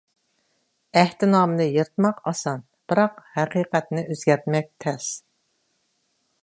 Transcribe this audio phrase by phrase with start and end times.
[1.01, 5.11] ئەھدىنامىنى يىرتماق ئاسان، بىراق ھەقىقەتنى ئۆزگەرتمەك تەس.